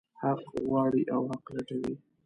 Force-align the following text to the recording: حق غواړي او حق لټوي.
حق 0.21 0.43
غواړي 0.67 1.03
او 1.15 1.21
حق 1.31 1.45
لټوي. 1.55 1.93